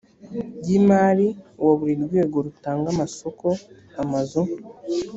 y 0.67 0.69
imali 0.79 1.27
wa 1.65 1.73
buri 1.79 1.93
rwego 2.05 2.37
rutanga 2.45 2.85
amasoko 2.93 3.47
amazu 4.01 4.41